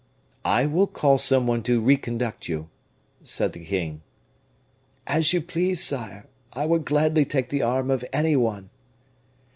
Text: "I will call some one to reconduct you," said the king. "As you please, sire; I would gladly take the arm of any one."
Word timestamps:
"I 0.45 0.65
will 0.65 0.87
call 0.87 1.19
some 1.19 1.45
one 1.45 1.61
to 1.61 1.79
reconduct 1.79 2.49
you," 2.49 2.69
said 3.23 3.53
the 3.53 3.63
king. 3.63 4.01
"As 5.05 5.31
you 5.31 5.41
please, 5.43 5.83
sire; 5.85 6.25
I 6.53 6.65
would 6.65 6.85
gladly 6.85 7.23
take 7.23 7.49
the 7.49 7.61
arm 7.61 7.91
of 7.91 8.03
any 8.11 8.35
one." 8.35 8.71